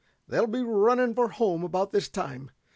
They'll 0.27 0.47
be 0.47 0.63
running 0.63 1.13
for 1.13 1.29
home 1.29 1.63
about 1.63 1.91
this 1.91 2.09
time. 2.09 2.49